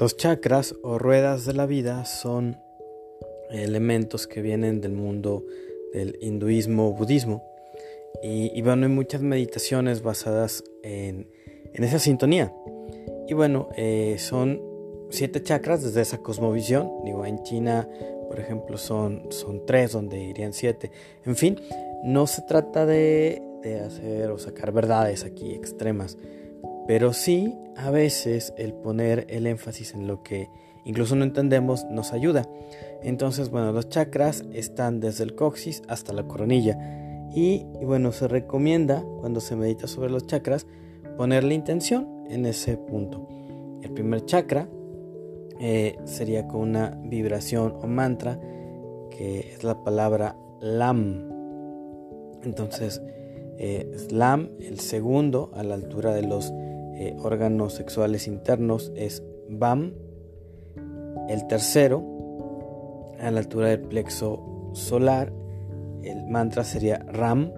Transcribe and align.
Los 0.00 0.16
chakras 0.16 0.74
o 0.82 0.98
ruedas 0.98 1.44
de 1.44 1.52
la 1.52 1.66
vida 1.66 2.06
son 2.06 2.56
elementos 3.50 4.26
que 4.26 4.40
vienen 4.40 4.80
del 4.80 4.92
mundo 4.92 5.44
del 5.92 6.16
hinduismo, 6.22 6.94
budismo. 6.94 7.44
Y, 8.22 8.62
bueno, 8.62 8.86
hay 8.86 8.92
muchas 8.92 9.20
meditaciones 9.20 10.00
basadas 10.00 10.64
en, 10.82 11.28
esa 11.74 11.98
sintonía. 11.98 12.50
Y 13.28 13.34
bueno, 13.34 13.68
eh, 13.76 14.16
son 14.18 14.62
siete 15.10 15.42
chakras 15.42 15.82
desde 15.82 16.00
esa 16.00 16.16
cosmovisión. 16.16 16.90
Digo, 17.04 17.26
en 17.26 17.42
China, 17.42 17.86
por 18.26 18.40
ejemplo, 18.40 18.78
son, 18.78 19.28
tres, 19.66 19.92
donde 19.92 20.18
irían 20.18 20.54
siete. 20.54 20.90
En 21.26 21.36
fin, 21.36 21.60
no 22.04 22.26
se 22.26 22.40
trata 22.48 22.86
de, 22.86 23.42
de 23.60 23.80
hacer 23.80 24.30
o 24.30 24.38
sacar 24.38 24.72
verdades 24.72 25.24
aquí 25.24 25.52
extremas 25.52 26.16
pero 26.90 27.12
sí, 27.12 27.56
a 27.76 27.92
veces 27.92 28.52
el 28.56 28.72
poner 28.72 29.24
el 29.28 29.46
énfasis 29.46 29.94
en 29.94 30.08
lo 30.08 30.24
que 30.24 30.50
incluso 30.84 31.14
no 31.14 31.22
entendemos 31.22 31.84
nos 31.88 32.12
ayuda. 32.12 32.50
Entonces, 33.00 33.48
bueno, 33.48 33.70
los 33.70 33.88
chakras 33.88 34.42
están 34.52 34.98
desde 34.98 35.22
el 35.22 35.36
coxis 35.36 35.84
hasta 35.86 36.12
la 36.12 36.24
coronilla. 36.24 36.76
Y, 37.32 37.64
bueno, 37.80 38.10
se 38.10 38.26
recomienda 38.26 39.04
cuando 39.20 39.38
se 39.38 39.54
medita 39.54 39.86
sobre 39.86 40.10
los 40.10 40.26
chakras 40.26 40.66
poner 41.16 41.44
la 41.44 41.54
intención 41.54 42.24
en 42.28 42.44
ese 42.44 42.76
punto. 42.76 43.28
El 43.84 43.92
primer 43.92 44.24
chakra 44.24 44.68
eh, 45.60 45.96
sería 46.06 46.48
con 46.48 46.60
una 46.60 47.00
vibración 47.04 47.72
o 47.80 47.86
mantra 47.86 48.40
que 49.16 49.52
es 49.54 49.62
la 49.62 49.84
palabra 49.84 50.34
LAM. 50.60 51.30
Entonces, 52.42 53.00
eh, 53.58 53.88
LAM, 54.10 54.50
el 54.58 54.80
segundo 54.80 55.52
a 55.54 55.62
la 55.62 55.74
altura 55.74 56.12
de 56.14 56.22
los 56.22 56.52
eh, 57.00 57.16
órganos 57.18 57.72
sexuales 57.72 58.28
internos 58.28 58.92
es 58.94 59.22
BAM. 59.48 59.94
El 61.30 61.46
tercero, 61.46 62.04
a 63.18 63.30
la 63.30 63.40
altura 63.40 63.68
del 63.68 63.80
plexo 63.80 64.70
solar, 64.74 65.32
el 66.02 66.26
mantra 66.26 66.62
sería 66.62 66.98
RAM. 66.98 67.54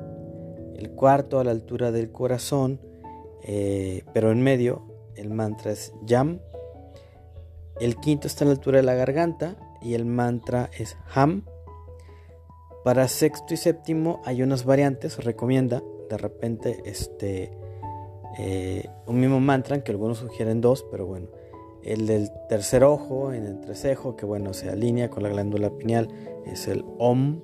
El 0.76 0.92
cuarto, 0.92 1.40
a 1.40 1.44
la 1.44 1.50
altura 1.50 1.90
del 1.90 2.12
corazón, 2.12 2.80
eh, 3.42 4.04
pero 4.14 4.30
en 4.30 4.42
medio, 4.44 5.10
el 5.16 5.30
mantra 5.30 5.72
es 5.72 5.92
YAM. 6.06 6.38
El 7.80 7.96
quinto 7.96 8.28
está 8.28 8.44
a 8.44 8.46
la 8.46 8.52
altura 8.52 8.76
de 8.76 8.84
la 8.84 8.94
garganta 8.94 9.56
y 9.80 9.94
el 9.94 10.04
mantra 10.04 10.70
es 10.78 10.96
HAM. 11.12 11.46
Para 12.84 13.08
sexto 13.08 13.54
y 13.54 13.56
séptimo 13.56 14.22
hay 14.24 14.44
unas 14.44 14.64
variantes, 14.64 15.24
recomienda 15.24 15.82
de 16.08 16.16
repente 16.16 16.80
este 16.84 17.50
eh, 18.38 18.88
un 19.06 19.20
mismo 19.20 19.40
mantra, 19.40 19.82
que 19.84 19.92
algunos 19.92 20.18
sugieren 20.18 20.60
dos, 20.60 20.84
pero 20.90 21.06
bueno, 21.06 21.28
el 21.82 22.06
del 22.06 22.30
tercer 22.48 22.84
ojo, 22.84 23.32
en 23.32 23.44
el 23.44 23.60
trecejo, 23.60 24.16
que 24.16 24.24
bueno, 24.24 24.54
se 24.54 24.70
alinea 24.70 25.10
con 25.10 25.22
la 25.22 25.28
glándula 25.28 25.70
pineal, 25.70 26.08
es 26.46 26.68
el 26.68 26.84
OM, 26.98 27.40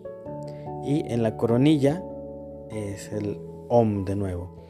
y 0.85 1.13
en 1.13 1.23
la 1.23 1.37
coronilla 1.37 2.03
es 2.71 3.13
el 3.13 3.39
OM 3.69 4.05
de 4.05 4.17
nuevo. 4.17 4.65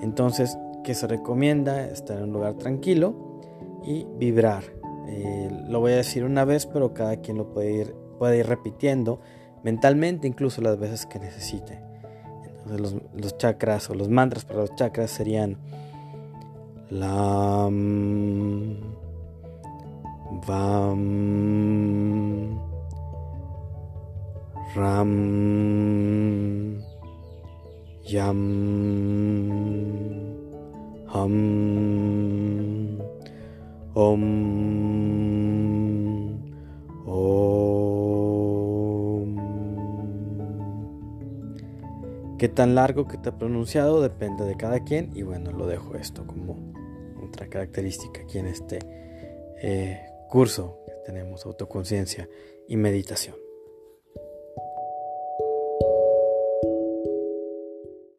Entonces, 0.00 0.56
que 0.84 0.94
se 0.94 1.06
recomienda 1.06 1.86
estar 1.86 2.16
en 2.16 2.24
un 2.24 2.32
lugar 2.32 2.54
tranquilo 2.54 3.40
y 3.84 4.06
vibrar. 4.16 4.64
Eh, 5.08 5.50
lo 5.68 5.80
voy 5.80 5.92
a 5.92 5.96
decir 5.96 6.24
una 6.24 6.44
vez, 6.44 6.66
pero 6.66 6.94
cada 6.94 7.16
quien 7.16 7.36
lo 7.36 7.52
puede 7.52 7.72
ir, 7.72 7.94
puede 8.18 8.38
ir 8.38 8.46
repitiendo 8.46 9.20
mentalmente, 9.62 10.26
incluso 10.26 10.62
las 10.62 10.78
veces 10.78 11.04
que 11.04 11.18
necesite 11.18 11.89
los, 12.66 13.38
chakras 13.38 13.90
o 13.90 13.94
los 13.94 14.08
mantras 14.08 14.44
para 14.44 14.60
los 14.60 14.74
chakras 14.76 15.10
serían 15.10 15.56
Lam, 16.90 18.76
Vam, 20.46 21.00
Ram, 24.74 25.10
Yam, 28.04 28.42
Ham, 31.12 31.36
Om. 33.94 34.50
Qué 42.40 42.48
tan 42.48 42.74
largo 42.74 43.06
que 43.06 43.18
te 43.18 43.28
ha 43.28 43.36
pronunciado 43.36 44.00
depende 44.00 44.46
de 44.46 44.56
cada 44.56 44.82
quien 44.82 45.10
y 45.14 45.20
bueno, 45.20 45.52
lo 45.52 45.66
dejo 45.66 45.94
esto 45.96 46.26
como 46.26 46.72
otra 47.22 47.48
característica 47.48 48.22
aquí 48.22 48.38
en 48.38 48.46
este 48.46 48.78
eh, 49.60 50.00
curso 50.30 50.78
que 50.86 50.94
tenemos 51.04 51.44
autoconciencia 51.44 52.30
y 52.66 52.78
meditación. 52.78 53.36